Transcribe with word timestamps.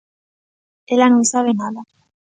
_Ela 0.93 1.07
non 1.09 1.23
sabe 1.31 1.51
nada... 1.61 1.81